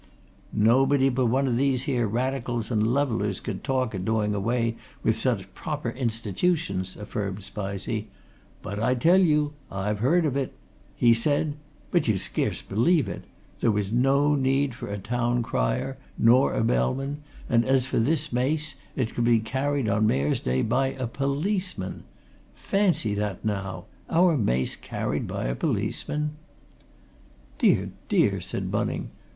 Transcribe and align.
"Nobody 0.51 1.09
but 1.09 1.27
one 1.27 1.47
o' 1.47 1.51
these 1.51 1.83
here 1.83 2.07
Radicals 2.07 2.71
and 2.71 2.91
levellers 2.91 3.39
could 3.39 3.63
talk 3.63 3.93
o' 3.93 3.99
doing 3.99 4.33
away 4.33 4.77
with 5.03 5.19
such 5.19 5.53
proper 5.53 5.91
institutions," 5.91 6.97
affirmed 6.97 7.43
Spizey. 7.43 8.07
"But 8.63 8.79
I 8.79 8.95
tell 8.95 9.19
yer 9.19 9.49
I've 9.71 9.99
heard 9.99 10.25
of 10.25 10.35
it. 10.35 10.53
He 10.95 11.13
said 11.13 11.53
but 11.91 12.07
you'd 12.07 12.17
scarce 12.17 12.63
believe 12.63 13.07
it! 13.07 13.25
there 13.59 13.69
was 13.69 13.91
no 13.91 14.33
need 14.33 14.73
for 14.73 14.87
a 14.87 14.97
town 14.97 15.43
crier, 15.43 15.99
nor 16.17 16.55
a 16.55 16.63
bellman, 16.63 17.21
and, 17.47 17.63
as 17.63 17.85
for 17.85 17.99
this 17.99 18.33
mace, 18.33 18.77
it 18.95 19.13
could 19.13 19.25
be 19.25 19.37
carried 19.37 19.87
on 19.87 20.07
Mayor's 20.07 20.39
Day 20.39 20.63
by 20.63 20.93
a 20.93 21.05
policeman! 21.05 22.05
Fancy 22.55 23.13
that, 23.13 23.45
now 23.45 23.85
our 24.09 24.35
mace 24.35 24.75
carried 24.75 25.27
by 25.27 25.45
a 25.45 25.53
policeman!" 25.53 26.31
"Dear, 27.59 27.89
dear!" 28.09 28.41
said 28.41 28.71
Bunning. 28.71 29.11